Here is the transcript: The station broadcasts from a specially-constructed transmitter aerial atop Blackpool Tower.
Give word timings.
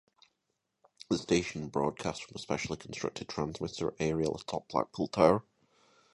The 1.11 1.17
station 1.19 1.67
broadcasts 1.69 2.23
from 2.25 2.35
a 2.35 2.39
specially-constructed 2.39 3.29
transmitter 3.29 3.93
aerial 3.99 4.33
atop 4.35 4.67
Blackpool 4.67 5.07
Tower. 5.09 5.43